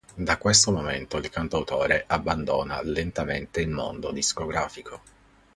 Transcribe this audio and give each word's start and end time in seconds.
Da 0.17 0.39
questo 0.39 0.71
momento 0.71 1.17
il 1.17 1.29
cantautore 1.29 2.05
abbandona 2.07 2.81
lentamente 2.81 3.61
il 3.61 3.69
mondo 3.69 4.11
discografico. 4.11 5.01